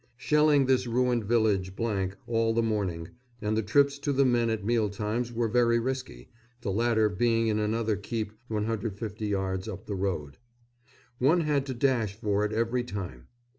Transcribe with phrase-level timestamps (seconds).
[0.17, 1.71] _Shelling this ruined village
[2.25, 3.09] all the morning,
[3.39, 6.27] and the trips to the men at meal times were very risky,
[6.61, 10.37] the latter being in another keep 150 yards up the road.
[11.19, 13.27] One had to dash for it every time.